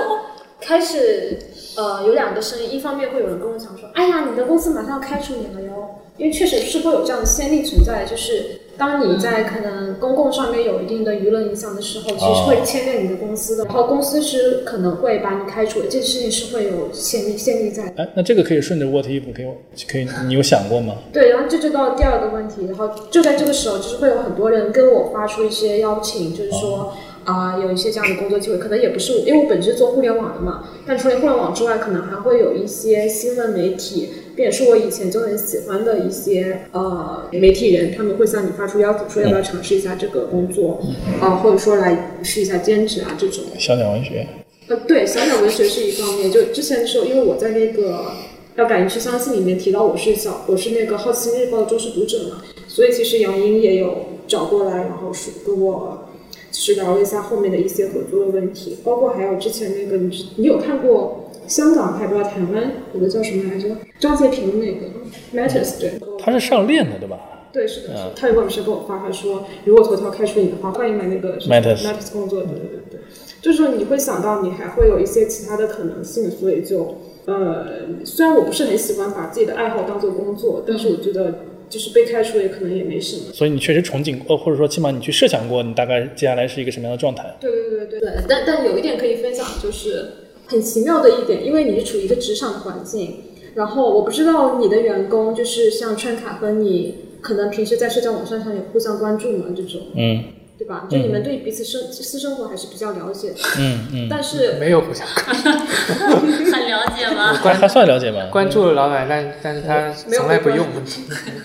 [0.60, 1.38] 开始
[1.76, 8.60] 呃有两个声音，一方面会有人跟我讲说，哎呀，你的公司马上要开除你了哟，因为确实是会有这样的先例存在，就是。
[8.76, 17.84] 当你在可能公共上面有一定的舆论影响的时候，其实会牵连你的公司的，然后公司是可能会把你开除，这件事情是会有先例先例在。
[17.96, 19.54] 哎，那这个可以顺着 What if 给我
[19.88, 20.96] 可以，你有想过吗？
[21.12, 26.92] 对，然后这就到第二个问题，然后就在这个时候，就是会有很多人跟我发出一些邀请，就是说。
[27.24, 30.68] 啊，有一些这样的工作机会，可能也不是我，因为我本质做互联网的嘛。
[30.87, 40.82] 但除了互联网之外，可能还会有一些新闻媒体，并且是我以前就很喜欢的一些呃媒体人，他们会向你发出邀请，说要不要尝试一下这个工作，
[41.20, 43.42] 啊，或者说来试一下兼职啊这种。
[43.58, 44.26] 小鸟文学。
[44.68, 46.30] 呃，对，小鸟文学是一方面。
[46.30, 48.12] 就之前的时候，因为我在那个
[48.56, 56.00] 要敢于去相信里面提到我是小，我是那个好奇心日报的忠实读者嘛，所以其实杨英也有找过来，然后是跟我。
[56.60, 63.76] 是聊了一下后面的一些合作的问题，包括还有之前那个你你有看过香港还不知道台湾有个叫什么来着？
[63.98, 64.86] 张洁平那个
[65.34, 67.18] Matters 对，他是上链的对吧？
[67.52, 73.00] 对，是的，他有个时候给我发，他说如果头条开除你的话，欢迎来那个 Matters 工作，对对对对，
[73.42, 77.66] 就是说你会想到你还会有一些其他的可能性，所以就呃，
[78.04, 81.34] 虽然我不是很喜欢把自己的爱好当做工作，但是我觉得。
[81.74, 87.34] 就是被开除也可能也没什么，所以你确实憧憬过，或者说起码你去设想过，你大概接下来是一个什么样的状态？
[87.40, 88.10] 对对对对对。
[88.28, 90.08] 但但有一点可以分享，就是
[90.46, 93.16] 很奇妙的一点，因为你是处于一个职场环境，
[93.56, 99.46] 然后我不知道你的员工就是像川卡和你，可能平时在社交网站上有互相关注嘛？
[99.56, 100.22] 这种，嗯。
[100.56, 100.86] 对吧？
[100.88, 103.36] 就你们对彼此生私生活还是比较了解的。
[103.58, 104.08] 嗯嗯。
[104.08, 105.50] 但是 没有互相关注。
[106.54, 107.36] 很了解吗？
[107.42, 108.28] 关他算了解吧。
[108.30, 110.64] 关注了老板，但但是他从来不用。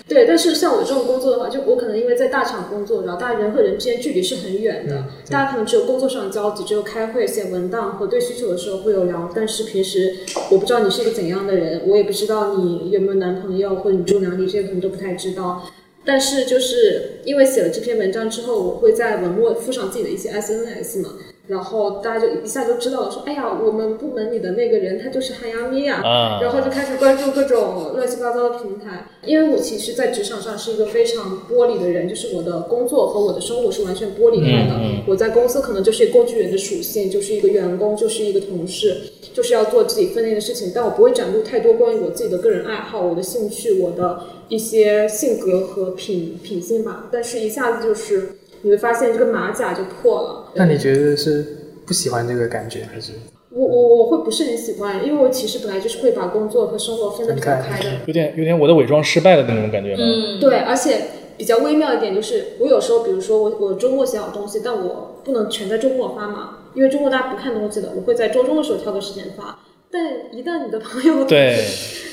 [0.08, 9.30] 对，但是像我这种工作的话，就我可能因为在大厂工作，然后大家人和人之间距离是很远的，大家可能只有工作上的交集，只有开会、写文档和对需求的时候会有聊。
[9.34, 10.18] 但是平时
[10.50, 15.62] 我不知道你是一个怎样的人，我也不知道你有没有男朋友或者你住哪里，这些可能都不太知道。
[16.04, 21.18] 但是就是因为写了这篇文章之后，我会在文末附上自己的一些 SNS 嘛，
[21.50, 26.00] 然后大家就一下就知道了，说哎呀，我们部门里的那个人他就是汉阳咪呀，
[26.40, 29.08] 然后就开始关注各种乱七八糟的平台。
[29.26, 34.80] 因为我其实，在职场上是一个非常玻璃的人，就是我的工作和我的生活是完全剥离开的。
[35.08, 38.96] 我在公司可能就是一个工具人的属性，就是一个员工，就是一个同事，
[39.34, 44.20] 就是要做自己分内的事情，但我不会展露太多关于我自己的个人爱好、我的兴趣、我的。
[44.50, 48.30] 一些性格和品品性吧，但是一下子就是
[48.62, 50.52] 你会发现这个马甲就破了。
[50.54, 51.44] 那你觉得是
[51.86, 53.12] 不喜欢这个感觉，还是？
[53.50, 57.90] 我我我会不是很喜欢，因为我其实本来就是会把工作和生活分得比较开的。
[58.06, 59.98] 有点有点我的伪装失败了那种感觉吗？
[59.98, 61.00] 嗯，对，而且
[61.36, 69.58] 比较微妙一点就是，我有时候比如说我我周末写好东西，但我不能全在周末发嘛，因为周末大家不看东西的，我会在周中的时候挑个时间发。
[69.90, 71.64] 但一旦你的朋友对，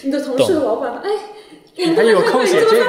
[0.03, 1.10] 你的同事、老板，哎。
[1.95, 2.81] 还有空写这个，对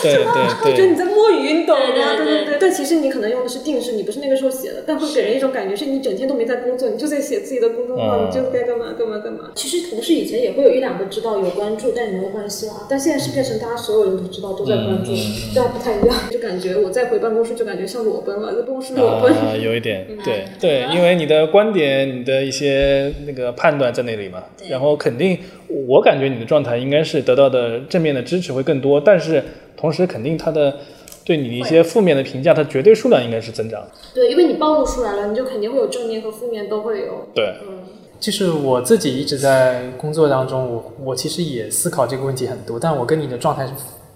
[0.04, 1.86] 对对会 觉得你在摸鱼，你懂吗？
[1.86, 2.56] 对对对对对。
[2.60, 9.50] 但其实你可能用的是定式，你不是那个时候写的，但会给人一种感觉是你整天都没在工作，你就在写自己的公众号，嗯你就该干嘛干嘛干嘛。
[9.54, 12.86] 其实同事以前也会有一两个知道有关注，但也没有关系啦。
[12.88, 15.12] 但现在是变成大家所有人都知道都在关注，
[15.54, 19.32] 这样不太一样，就感觉我再回办公室就感觉像裸奔了，在办公室裸奔。
[19.34, 25.38] 啊，有一点，对对，因为你的观点、你的一些那个判断在那里嘛，然后肯定，
[25.86, 29.42] 我感觉你的状态应该是得到的正面的支持会更多，但是
[29.76, 30.76] 同时肯定他的
[31.24, 33.82] 对你一些负面的评价，它绝对数量应该是增长。
[34.14, 37.26] 对，因为你暴露出来了，你就肯定会有正面和负面都会有。
[37.34, 37.78] 对，嗯，
[38.18, 43.66] 就是我自己一直在工作当中，我我其实也思考这个问题很多，但我跟你的状态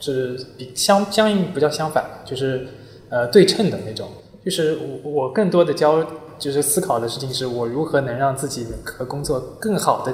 [0.01, 2.67] 是是比相相应不叫相反，就是
[3.11, 4.09] 呃对称的那种。
[4.45, 6.05] 就是我我更多的教
[6.39, 10.13] 就是思考的事情是我如何能让自己和工作更好的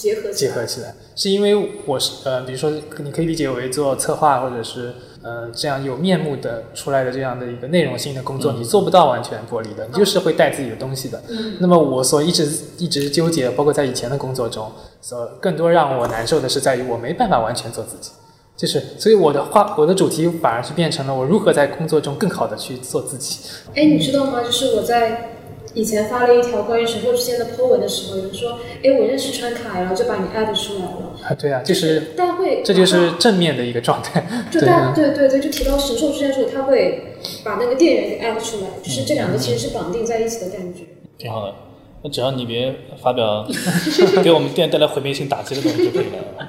[0.00, 0.32] 结合起来。
[0.32, 2.70] 结合起来，是因为我是呃，比如说
[3.04, 11.22] 你可以理解为做策划或者是呃这样有面目的出来的这样的一个内容性的工作，你做不到完全剥离的，你就是会带自己的东西的。
[11.28, 18.10] 嗯那么我所一直一直纠结，包括在以前的工作中，所更多让我难受的是在于我没办法完全做自己。
[18.56, 23.40] 就是，所以我的话，我的主题反而是变成了我如何在工作中更好的去做自己。
[23.74, 24.42] 哎，你知道吗？
[24.44, 25.39] 就是我在
[25.74, 31.12] 以前发了一条关于神兽之间的 po 文的时候，有人说，哎，我认识川凯了，就把你艾特出来了。
[31.22, 34.26] 啊，对啊，就是大家会，这就是正面的一个状态。
[34.50, 40.80] 就对大对对对，就提到神兽之间的时候，他会把那个店员给艾特出来，就是这两个其实是绑定在一起的感觉。
[41.16, 41.54] 挺好的。
[42.02, 43.46] 那只要你别发表
[44.24, 46.48] 给我们店带来毁灭性打击的东西就可以了。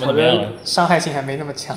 [0.00, 0.52] 我们我怎么样？
[0.64, 1.76] 伤害性还没那么强。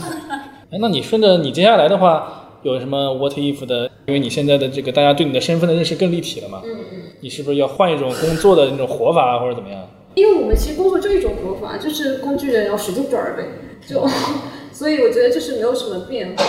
[0.71, 3.89] 哎，那你顺着你接下来的话，有什么 what if 的？
[4.08, 7.01] 因为你现在的这个大家对你的身份的认识更立体了嘛，嗯嗯。
[7.21, 9.88] 你是不是要换一种工作的那种活法啊或者怎么样？
[10.15, 13.43] 因为我们其实工作就一种活法，就是工具人要使劲转儿呗，
[13.88, 14.08] 就，
[14.73, 16.43] 所以我觉得就是没有什么变化，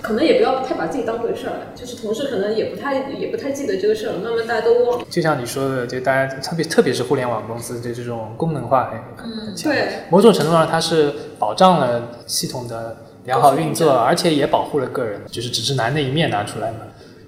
[0.00, 5.06] 可能也不要太把自己当回事儿，就是同事可能也不太也不太记得这个事儿，慢慢大家都忘了。
[5.10, 9.70] 就像你说的，就大家特别特别是互联网公司，就这种功能化很很很强。
[9.72, 16.78] 对，某种程度上，它是保障了系统的良好运作，而且也保护了个人，就是只是难的一面拿出来嘛。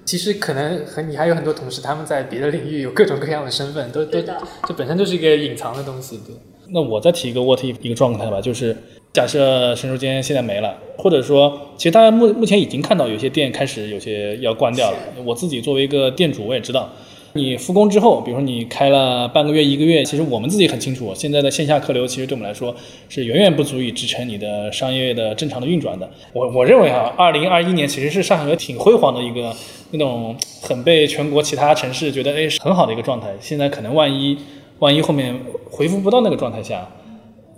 [0.05, 4.23] 其实可能和你还有很多同事，他们在别的领域有各种各样的身份，都都对
[4.67, 6.17] 这本身就是一个隐藏的东西。
[6.27, 6.35] 对，
[6.69, 8.75] 那我再提一个 what if 一个状态吧，就是
[9.13, 14.97] 假设神州间现在没了，或者说，其实大家目目前已经看到有些店开始有些要关掉了。
[15.25, 16.87] 我自己作为一个店主，我也知道，
[17.37, 22.73] 你复工之后，比如说你开了半个月、一个月，其实我们自己很清楚，现在的线下客流其实对我们来说
[23.09, 26.09] 是远远不足以支撑你的商业的正常的运转的。
[26.31, 29.53] 我我认为哈，二零二一年其实是上海挺辉煌的一个
[29.91, 33.27] 那种很被全国其他城市觉得哎是很好的一个状态。
[33.41, 34.37] 现在可能万一
[34.79, 35.37] 万一后面
[35.69, 36.87] 恢复不到那个状态下，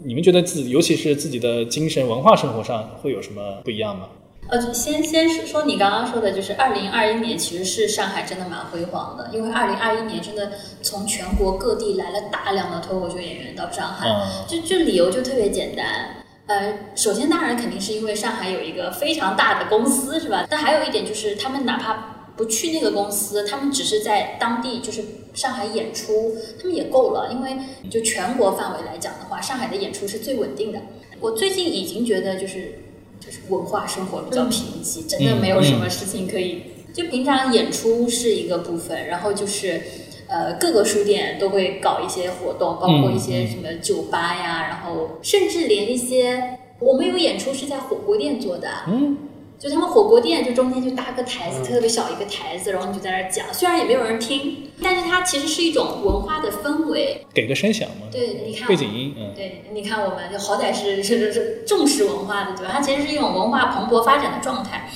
[0.04, 4.08] 你们觉得自己，尤其是自己的精神文化生活上会有什么不一样吗？
[4.50, 16.24] 呃，先先说说你刚刚说的，就是二零二一年其实是上海真的蛮辉煌的，因为二零二一年真的从全国各地来了大量的脱口秀演员到上海，嗯就就理由就特别简单。
[16.46, 20.48] 呃，首先当然肯定是因为上海有一个非常大的公司，是吧？
[20.50, 27.34] 但还有一点就是，他们哪怕不去那个公司，他们只是在当地就是上海演出，他们也够了。
[27.34, 27.58] 因为
[27.90, 30.80] 就全国范围来讲的话，上海的演出是最稳定的。
[31.20, 32.80] 我最近已经觉得就是
[33.28, 36.64] 就是文化生活比较贫瘠，真的没有什么事情可以。
[36.94, 39.82] 就平常演出是一个部分，然后就是。
[40.30, 49.18] 呃，各个书店都会搞一些活动，包括一些什么酒吧呀，然后甚至连一些我们有演出是在火锅店做的，嗯，
[49.60, 57.26] 就他们火锅店就中间就搭个台子，特别小一个台子，然后你就在那儿讲，虽然也没有人听，但是它其实是一种文化的氛围。
[57.34, 62.74] 给个声响嘛，对，你看背景音，嗯，对，你看我们就好歹是是是是重视文化的，对吧？
[62.74, 64.90] 它其实是一种文化蓬勃发展的状态。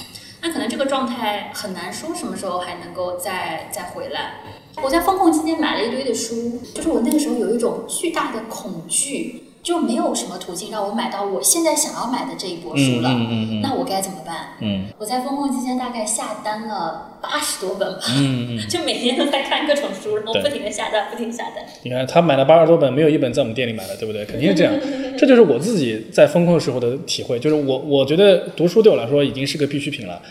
[0.44, 4.42] 那可能这个状态很难说什么时候还能够再再回来。
[4.82, 13.10] 我在风控期间买了一堆的书，就是我那个时候有一种巨大的恐惧，就没有什么途径让我买到我现在想要买的这一波书嗯了。
[13.10, 14.56] 嗯嗯嗯那我该怎么办？
[14.60, 21.64] 嗯我在风控期间大概下单了八十多本吧，嗯嗯， 就每天都在看各种书，然后不停的下单，不停下单。
[21.84, 24.26] 你看他买了八十多本，没有一本在我们店里买的，对不对？
[24.26, 24.74] 肯定是这样。
[25.18, 30.22] 这就是我自己在风控时候的体会，就是我我觉得读书对我来说已经是个必需品了。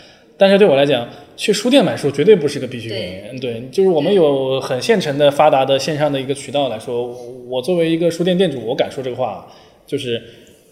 [0.41, 2.97] 但是对我来讲，去书店买书绝对不是个必需品。
[3.31, 7.15] 嗯对，就是我们有很现成的、发达的线上的一个渠道来说，
[7.47, 9.45] 我作为一个书店店主，我敢说这个话，
[9.85, 10.19] 就是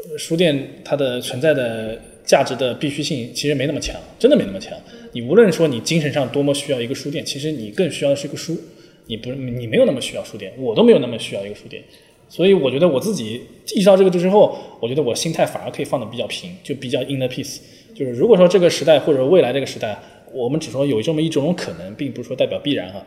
[0.10, 4.76] 呃书店它的存在的价值的必须性其实没那么强，真的没那么强。
[5.12, 8.58] 你无论说你精神上多么需要一个书店，其实你更需要的是一个书。
[9.06, 11.84] 你不，你没有那么需要书店，我都没有那么需要一个书店。
[12.28, 13.42] 所以我觉得我自己
[13.76, 17.60] 意识到这个之后，我觉得我心态反而可以放得比较平，就比较 in the peace。
[18.00, 20.00] 就是如果说这个时代或者未来这个时代，
[20.32, 23.04] 我们只说有这么一种可能，并不是说代表必然哈。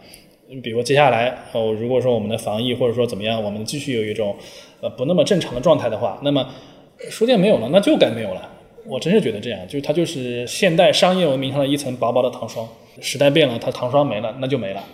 [0.50, 4.36] 嗯比如说接下来哦，如果说我们的防疫或者说怎么样，我们继续有一种
[4.82, 6.46] 呃不那么正常的状态的话，那么
[7.08, 8.50] 书店没有了，那就该没有了。
[8.86, 12.68] 我真是觉得这样，就是它就是现代商业文明上的一层薄薄的糖霜。
[13.00, 14.84] 时代变了，它糖霜没了，那就没了。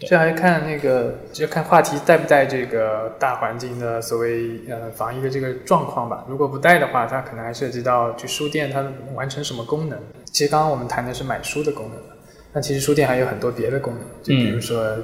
[0.00, 6.24] 这还看那个，就看话题带不带这个大环境的所谓呃防疫的这个状况吧。
[6.28, 9.98] 如果不带的话，它可能还涉及到去书店它完成什么功能。
[10.26, 11.98] 其实刚刚我们谈的是买书的功能，
[12.52, 14.94] 那其实书店还有很多别的功能，就比如说、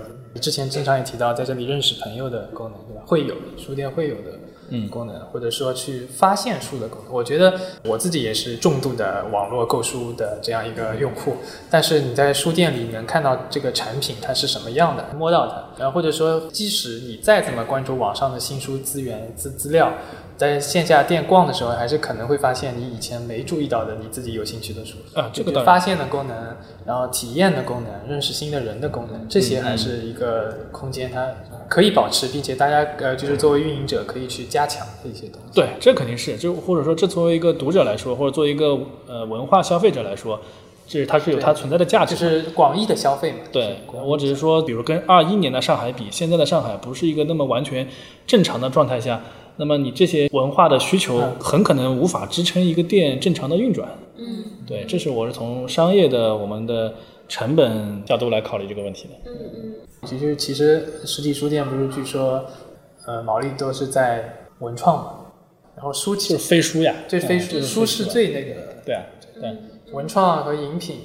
[0.40, 3.02] 之前经常也提到在这里认识朋友的功能，对吧？
[3.06, 4.38] 会有书店会有的。
[4.74, 7.52] 嗯功能，或者说去发现书的功能，我觉得
[7.84, 11.36] 我自己也是重度的网络购书的这样一个用户。
[11.70, 19.92] 但是你在书店里能看到这个产品它是什么样的，摸到它，然后或者说即使你再怎么关注网上的新书资源资资料，
[20.36, 31.28] 在线下店逛的时候，还是可能会发现你以前没注意到的你自己有兴趣的书啊这个发现的功能，然后体验的功能，认识新的人的功能，这些还是一个空间，它
[31.68, 35.54] 可以保持，并且大家呃就是作为运营者可以去加强的一些东西。
[35.54, 40.40] 对，这肯定是，就或者说这作为一个读者来说，或者作为一个呃文化消费者来说，
[40.88, 42.16] 这它是有它存在的价值。
[42.16, 43.38] 就是广义的消费嘛。
[43.52, 47.88] 对，我只是说，比如跟二一年的上海比，现在的上海不是一个那么完全
[48.26, 49.20] 正常的状态下，
[49.56, 53.88] 那么你这些文化的需求很可能无法支撑一个店正常的运转。
[54.16, 54.44] 嗯。
[54.66, 56.94] 对，这是我是从商业的我们的
[57.28, 59.30] 成本角度来考虑这个问题的。
[59.30, 59.74] 嗯嗯，
[60.06, 62.44] 其实其实实体书店不是据说，
[63.06, 65.12] 呃，毛利都是在文创嘛，
[65.76, 69.02] 然后书就是其飞书呀，对非嗯书是最那个对啊，
[69.34, 69.50] 对。
[69.92, 70.96] 文创和饮品，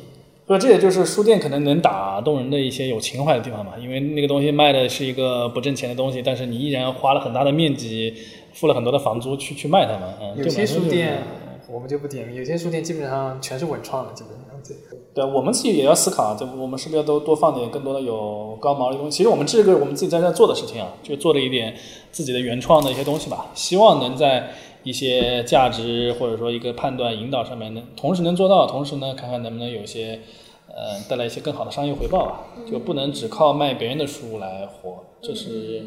[0.45, 8.13] 不，这也就是书店可能能打动人的一些有情怀的地方嘛，因为那个东西卖的是一个不挣钱的东西，但是你依然花了很大的面积，
[8.57, 11.23] 付了很多的房租去去卖它们，嗯，有些书店
[11.69, 14.75] 我们就不点名，有些书店基本上全是文创的，基本上对。
[15.13, 19.17] 对，我们自己也要思考啊，就我们是不是要多多放点更多的有高毛利的东西？
[19.17, 21.75] 其实我们这个我们自己在这做的事情啊，就做了一点
[22.11, 24.51] 自己的原创的一些东西吧，希望能在
[24.83, 30.19] 一些价值或者说一个判断引导上面能同时能做到，同时呢看看能不能有一些
[30.67, 35.83] 呃带来一些更好的商业回报吧，就不能只靠卖别人的书来活，这是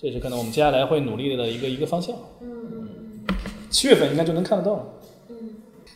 [0.00, 2.14] 这是可能我们接下来会努力的一个一个方向。
[2.40, 3.26] 嗯，
[3.68, 4.86] 七月份应该就能看得到了。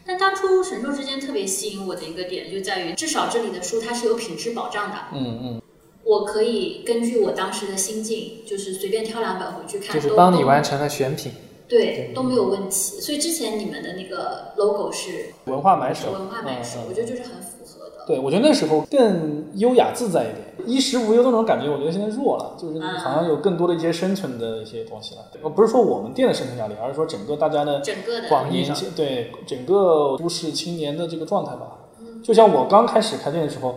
[0.05, 5.63] 但当初神兽之间特别吸引我的一个点，就在于至少这里的书它是有品质保障的，嗯嗯，
[6.03, 11.31] 我可以根据我当时的心境，就是随便挑两本回去看，就是帮你完成了选品，
[11.69, 13.01] 对都没有问题。
[13.01, 17.62] 所以之前你们的那个 logo 是文化买手，文化买手，嗯嗯我觉得就是很符。
[18.07, 25.21] 对，我觉得那时候更优雅自在一点，衣食无忧那种感觉，我觉得现在弱了，就是嗯好像有更多的一些生存的一些东西了。
[25.43, 31.79] 呃不是说我们店的生存压力，而是说整个大家的整个的广义上年轻对整个都市青年的这个状态吧。
[32.25, 33.75] 就像我刚开始开店的时候，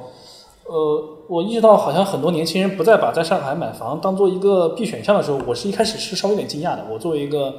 [0.68, 6.86] 呃，我意识到好像很多年轻人不再把在上海买房当做一个必选项的时候，我是一开始是稍微有点惊讶的。
[6.92, 7.54] 我作为一个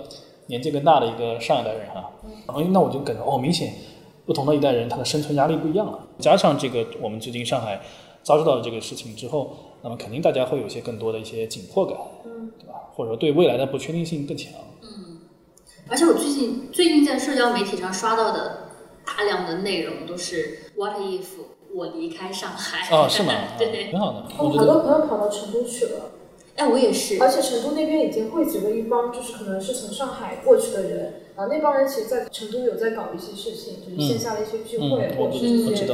[0.46, 2.10] 年纪更大的一个上一代人哈，
[2.46, 3.72] 然后那我就感觉哦，明显
[4.26, 5.98] 不同的一代人他的生存压力不一样了。
[6.18, 7.80] 加上这个我们最近上海
[8.22, 12.74] 遭受到的这个事情之后，那么肯定大家会有一些更多的一些紧迫感，嗯对吧？
[12.94, 14.52] 或者说对未来的不确定性更强。
[14.82, 15.20] 嗯
[15.88, 18.70] 而且我最近最近在社交媒体上刷到的
[19.06, 21.24] 大量的内容都是 What if
[21.72, 22.88] 我离开上海？
[22.90, 23.32] 哦，是吗？
[23.56, 26.10] 对啊，挺好的，我我觉得好多朋友跑到成都去了，
[26.56, 27.22] 哎，我也是。
[27.22, 35.86] 而且成都那边已经汇集了一帮，就是可能是从上海过去的人，啊，那帮人其实在成都有在搞一些事情，就是线下的一些聚会，或者是一些。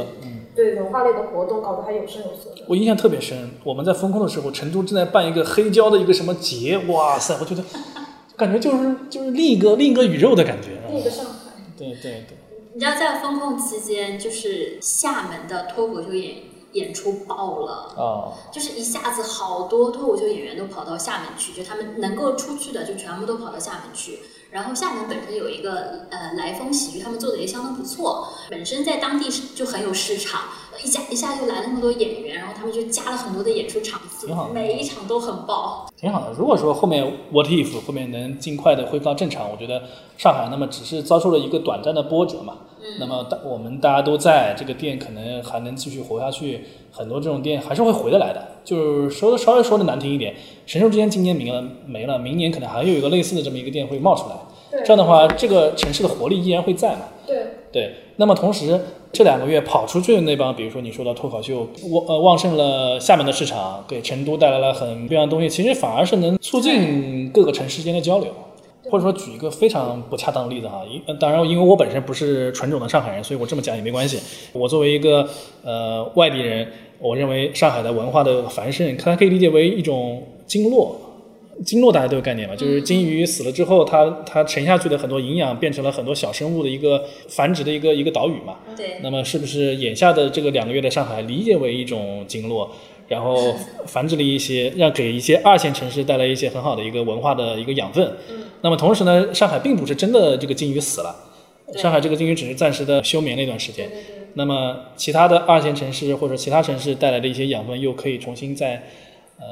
[0.55, 2.63] 对文化类的活动，搞得还有声有色的。
[2.67, 7.63] 我印象特别深，我们在封控的时候，成都正在办一个黑胶的一个什么节，哇塞，我觉得
[8.37, 10.69] 感觉就是就是另一个另一个宇宙的感觉。
[10.91, 11.31] 另一个上海，
[11.75, 12.37] 对对对，
[12.75, 16.35] 你知道在风控期间，就是厦门的脱口秀演
[16.73, 17.93] 演出爆了。
[17.95, 24.19] 哦，就是一下子好多脱口秀演员都跑到厦门去，就他们能够出去的就全部都跑到厦门去。
[24.51, 30.41] 然后厦门本身有一个呃来风喜剧，他们做的也相当不错，本身在当地是就很有市场，
[30.83, 35.89] 一下一下就来了那么多演员，然后他们就加了很多的演出场次每一场都很爆。
[35.97, 36.33] 挺好的。
[36.33, 39.81] 如果说后面 What if 后面能尽快的恢复到正常，我觉得
[40.19, 42.57] 上海那么只是遭受了一个短暂的波折嘛。
[42.99, 48.41] 那么大我们大家都在这个店可能还能继续活下去，很多这种店还是会回得来的。
[48.63, 50.33] 就是说的稍微说的难听一点，
[50.65, 54.35] 神兽之间今年没了没了，明年可能还有一个类似的这么一个店会冒出来。
[54.83, 57.01] 这样的话，这个城市的活力依然会在嘛。
[57.27, 58.79] 对，对，那么同时
[59.11, 68.27] 这两个月跑出去的那帮，比如说你说的脱口秀，旺呃旺盛了厦门的市场，给成都带来了很不一样的东西，其实反而是能促进各个城市间的交流。
[68.89, 74.19] 或者说举一个非常不恰当的例子哈，因呃当然因为我本身不是纯种的上海人，所以我这么讲也没关系。
[74.51, 75.27] 我作为一个
[75.63, 76.67] 呃外地人，
[76.99, 80.99] 我认为上海的文化的繁盛，它可以理解为一种经络。
[81.63, 88.55] 经络大家都有概念吧，就是金鱼死了之后，它它沉下去的很多营养变成了很多小生物的一个繁殖的一个一个岛屿嘛。
[88.75, 92.71] 对，那么是不是眼下的这个两个月的上海理解为一种经络，
[93.07, 93.53] 然后
[93.85, 98.05] 繁殖了一些，让给一些二线城市带来一些很好的一个文化的一个养分？
[98.29, 101.15] 嗯，那么同时呢，上海并不是真的这个金鱼死了，
[101.75, 103.87] 上海这个金鱼只是暂时的休眠了一段时间。
[103.89, 108.81] 对对对那么其他的二线城市或者其他城市带来的一些养分，又可以重新在
[109.37, 109.45] 呃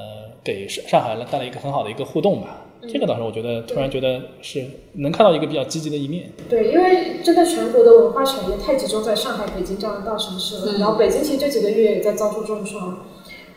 [0.43, 2.65] 给上上海带来一个很好的一个互动吧。
[2.91, 6.31] 这个倒是我觉得突然觉得是能看到一个比较积极的一面。
[6.49, 10.71] 对，因为真的全国的文化产业太集中在上海、北京这样的大城市了。
[10.71, 13.05] 嗯然后北京其实这几个月也在遭受重创。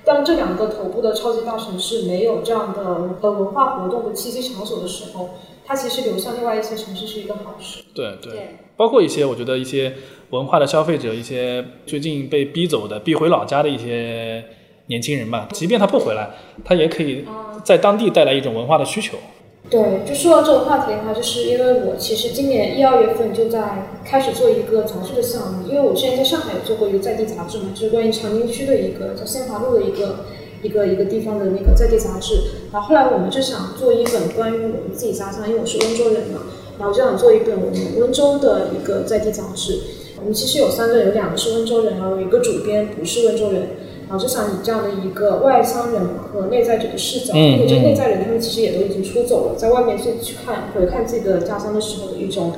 [0.04, 5.30] 当这两个头部的超级大城市没有这样的呃文化活动的栖息场所的时候，
[5.64, 7.82] 它其实流向另外一些城市是一个好事。
[7.94, 8.32] 对对。
[8.32, 9.94] 对，包括一些我觉得一些
[10.30, 14.44] 文化的消费者，一些最近被逼走的、逼回老家的一些
[14.86, 16.30] 年轻人吧，即便他不回来，
[16.64, 17.24] 他也可以
[17.64, 19.16] 在当地带来一种文化的需求。
[19.70, 30.26] 对，就说到这个话题的话，就是因为我其实今年一二月份就在开始做一个杂志的项目，因为我之前在上海有做过一个在地杂志嘛，就是关于长宁区的一个叫仙华路的一个
[30.62, 32.34] 一个一个地方的那个在地杂志。
[32.72, 36.42] 然后后来我们就想做一本关于我们自己家乡，因为我是温州人嘛，
[36.78, 39.80] 然后就想做一本我们温州的一个在地杂志。
[40.20, 43.68] 我们其实有三个人，有两个是温州人，然后有一个主编不是温州人。
[44.18, 46.02] 就想以这样的一个外乡人
[46.32, 52.52] 和内在者的视角，嗯因为这嗯内在人他们其实也都已经出走了，在外面去去看回看自己的家乡的时候的一种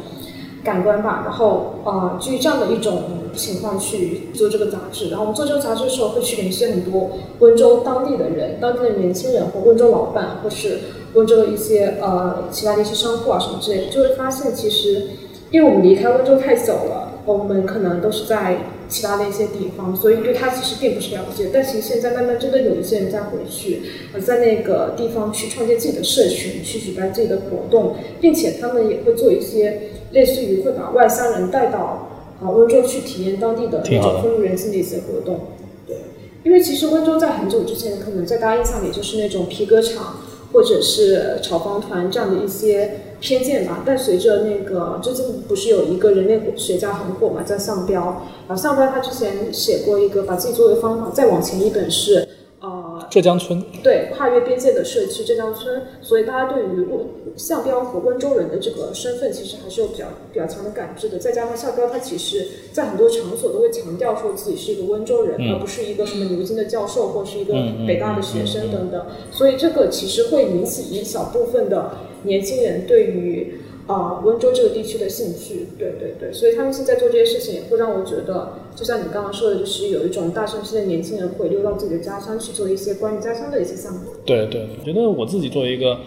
[0.65, 1.23] 感官吧。
[1.25, 3.03] 然后呃，基于这样的一种
[3.35, 5.11] 情况去做这个杂志。
[5.11, 10.79] 然后我们做这个杂志的时候，会去联系很多温州当地的人、当地的年轻人或温州老板，或是
[11.15, 15.09] 温州的一些呃其他的一些商户啊什么之类的，就会发现其实
[15.51, 18.57] 因为我们离开温州太久了，我们可能都是在
[18.89, 21.51] 其他的一些地方，所以对它其实并不是了解。
[21.53, 23.83] 但其实现在慢慢真的有一些人在回去，
[24.14, 32.09] 呃，在那个地方去创建自己的社群，去举办自己的活动，并且他们也会做一些类似于会把外乡人带到
[32.41, 35.41] 啊温州去体验当地的那种风土人情的一些活动。
[35.85, 35.97] 对，
[36.45, 40.20] 因为其实温州在很久之前，可能在大家印象里就是那种皮革厂
[40.53, 43.83] 或者是炒房团这样的一些偏见吧。
[43.85, 48.01] 但随着那个最近不是有一个人类学家很火嘛，叫项彪，
[48.49, 52.27] 然后项彪他之前写过一个把自己作为方法，再往前一本是
[52.61, 57.07] 呃浙江村，对跨越边界的社区浙江村，所以大家对于温
[57.37, 61.19] 项彪和温州人的这个身份，其实还是有比较比较强的感知的。
[61.19, 67.53] 再加上项彪他其实在很多场所都会强调说自己是一个温州人，嗯而不是一个什么牛津的教授或是一个
[67.87, 71.93] 北大的学生等等，所以这个其实会引起一小部分的
[72.27, 73.61] 年轻人对于。
[73.87, 84.01] 啊、温州这个地区的兴趣，对对对，所以他们现在做这些事情，也会让我觉得，就像你刚刚说的，就是有一种大城市的年轻人回流到自己的家乡去做一些关于家乡的一些项目。
[84.24, 86.01] 对对，我觉得我自己作为一个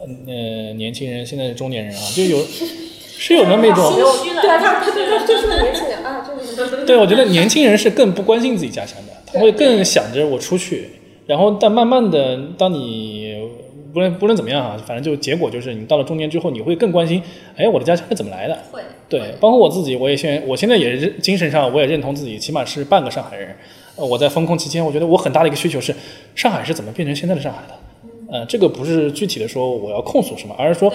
[0.00, 2.38] 呃年轻人，现在是中年人啊，就有
[3.18, 3.92] 是有那么一种。
[4.40, 10.88] 对啊，他他对他就是年轻人啊，就是 对我觉得年轻人是更不关心自己家乡的，他会更想着我出去，
[11.26, 13.27] 然后但慢慢的，当你
[13.92, 17.22] 不论不论怎么样啊，反正就结果就是你到了中年之后，你会更关心，
[17.56, 18.58] 哎，我的家乡是怎么来的？
[18.70, 23.54] 会，对，包括我自己，我也现我现在也是精神上我也认同自己，起码是半个上海人。
[23.96, 25.94] 呃，我在封控期间，我觉得我很大的一个需求是，
[26.34, 27.74] 上海是怎么变成现在的上海的？
[28.30, 30.92] 呃，这个不是具体的说我要控诉什么，而是说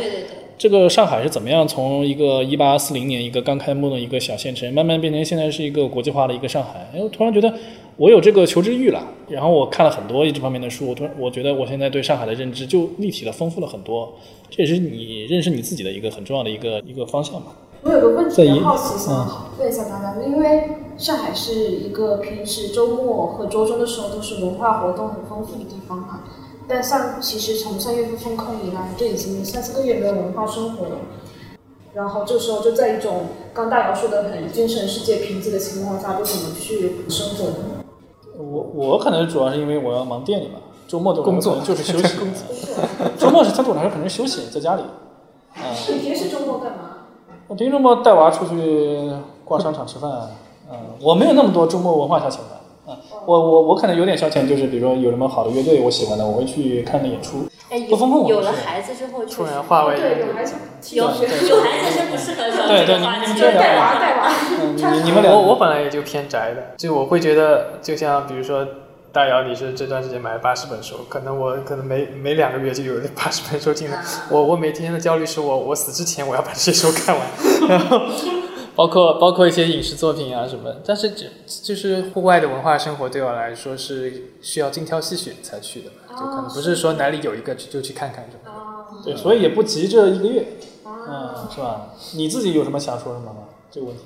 [0.57, 6.87] 这个上海是怎么样从一个一八四零年一个刚开幕的一个小县城，慢慢变成现在是一个国际化的一个上海。
[6.93, 7.51] 哎，我突然觉得
[7.97, 14.13] 我有这个求知欲了，然后我看了很多这方面的书，我突然我觉得我现在对上海的认知就立体了、丰富了很多。
[14.49, 17.55] 这也是你认识你自己的一个很重要的一个一个方向吧。
[17.83, 26.21] 我有个问题好奇，想问一下大家，因为上海是一个平时周末和周中的时候都是文化活动很丰富的地方嘛，
[26.67, 30.97] 但像其实从三月份封控以来，这已经三四个月没有文化生活了。
[31.93, 37.72] 然后这时候就在一种刚大姚说的很精神世界贫瘠的情况下，就怎么去生活呢？
[38.54, 42.18] 我我可能主要是因为我要忙店里嘛，周末对我工作就是休息。
[43.18, 44.82] 周末是他对我来说可能是休息，在家里。
[45.56, 47.08] 啊、你平时周末干嘛？
[47.47, 49.12] 我平时周末带娃出去
[49.43, 50.12] 逛商场吃饭。
[50.72, 52.62] 嗯、我没有那么多周末文化消遣的。
[52.88, 57.39] 嗯、我我我可能有点消遣，就是比如说有什么好的乐队我喜欢的，我会去看个演出。
[57.74, 60.53] 哎，不封控有有了孩子之后，确突实然化为对，有孩子，
[60.91, 64.32] 有对对有孩子是不适合聊对对这个话题你们这带娃带娃。
[64.61, 68.63] 嗯，你你们俩我我本来也就偏宅的，就我会觉得，就像比如说
[69.11, 73.99] 大姚，你是这段时间买了八十本书，可能我可能每每两个月就有八十本书进来。
[74.30, 77.28] 我我每天的焦虑是我我死之前我要把这些书看完，
[77.67, 78.01] 然后
[78.76, 80.76] 包括包括一些影视作品啊什么。
[80.86, 81.26] 但是这
[81.63, 88.55] 就是户外的文化生活对我来说是需要精挑细选才去的嘛，就可能不是说哪里有一个就去看看这种。
[89.03, 90.47] 对，所以也不急这一个月，
[90.86, 91.89] 嗯，是吧？
[92.16, 93.49] 你自己有什么想说什么吗？
[93.72, 94.03] 这个问题？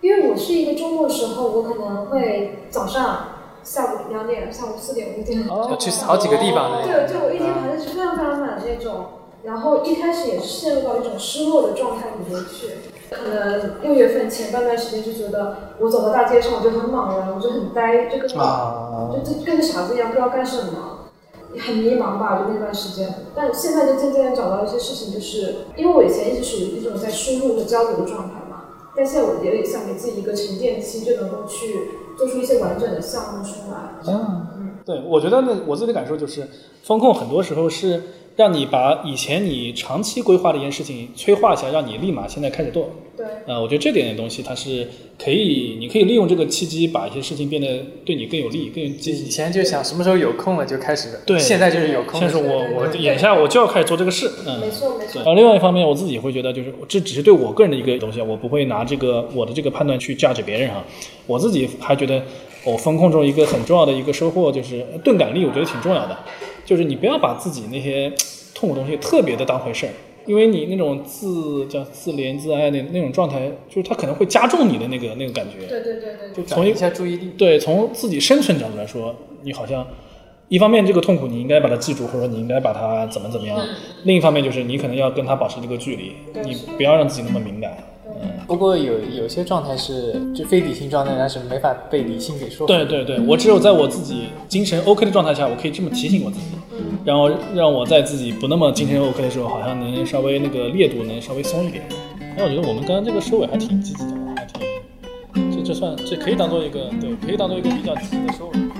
[0.00, 3.28] 因为我是一个周末时候，我可能会早上、
[3.62, 9.06] 下午两点、下午四点、五点，哦要去好几个地方的对，就我一天排的是非常非常满的那种。
[9.44, 12.90] 然后一开始也是陷入到一种失落的状态里面去。
[13.10, 20.91] 可能六月份前半段时间就觉得我走到大街上我就很茫然，我就很呆，就跟啊，就就跟个傻子一样，不知道干什么，
[21.58, 23.26] 很迷茫吧，就那段时间。
[23.34, 28.64] 但现在就渐渐的找到一些事情，就是因为我以前一直属于一种在输入和交流的状态嘛，
[28.96, 33.94] 但现在我也想给自己一个沉淀期，就能够去做出一些完整的项目出来。
[34.06, 36.48] 嗯，对，我觉得呢，我自己的感受就是，
[36.82, 38.02] 风控很多时候是
[38.36, 42.90] 让你把以前你长期规划的一件事情催化一下，让你立马现在开始做。
[43.14, 44.88] 对，呃，我觉得这点东西它是
[45.22, 47.68] 可以，你可以利用这个契机，把一些事情变得
[48.06, 48.96] 对你更有利、更以。
[49.28, 52.36] 前就想什么时候有空了就开始，对现在就是有空像是。
[52.38, 55.18] 我我眼下我就要开始做这个事，嗯，没错没错对。
[55.18, 60.82] 然后另外一方面，我自己会觉得，就是这只是对我个人的一个东西，我不会拿这个我的这个判断去 judge 别人哈。
[61.26, 62.22] 我自己还觉得，
[62.64, 66.16] 我风控中一个很重要的一个收获就是钝感力，我觉得挺重要的。
[66.64, 68.12] 就是你不要把自己那些
[68.54, 69.92] 痛苦东西特别的当回事儿，
[70.26, 75.66] 因为你那种自叫自怜自哀那那种状态，就是它可能会加重你的那个那个感觉。
[75.66, 76.34] 对对对对对。
[76.34, 77.32] 就转移一下注意力。
[77.36, 79.84] 对，从自己生存角度来说，你好像
[80.46, 83.58] 一方面这个痛苦你应该把它记住，或者说你应该把它怎么怎么样；
[84.04, 86.12] 另一方面就是你可能要跟它保持这个距离，
[86.44, 87.76] 你不要让自己那么敏感。
[88.46, 92.72] 不过有有些状态是就非理性状态，但是没法被理性给说服。
[92.72, 96.44] 对对对，我只有在我自己精神 OK 的状态下，我可以这么提醒我自己，
[97.04, 101.82] 然后让我在自己不那么精神 OK 的时候，好像能稍微那个烈度能稍微松一点。
[102.36, 108.71] 哎，我觉得我们刚刚这个收尾还挺积极的，还挺，这这算这可以当做一个对，可以当做一个比较积极的收尾。